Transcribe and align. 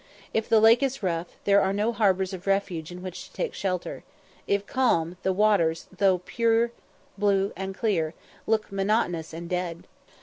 If 0.33 0.49
the 0.49 0.59
lake 0.59 0.81
is 0.81 1.03
rough, 1.03 1.27
there 1.43 1.61
are 1.61 1.73
no 1.73 1.91
harbours 1.93 2.33
of 2.33 2.47
refuge 2.47 2.91
in 2.91 3.03
which 3.03 3.27
to 3.27 3.33
take 3.33 3.53
shelter 3.53 4.03
if 4.47 4.65
calm, 4.65 5.15
the 5.21 5.31
waters, 5.31 5.85
though 5.95 6.17
blue, 6.37 6.71
pure, 7.29 7.53
and 7.55 7.75
clear, 7.75 8.15
look 8.47 8.71
monotonous 8.71 9.31
and 9.31 9.47
dead. 9.47 9.85